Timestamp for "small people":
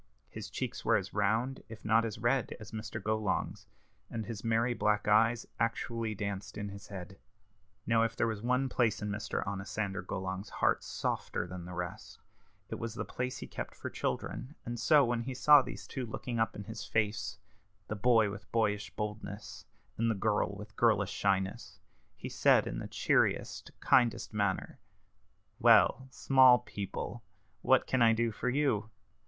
26.09-27.21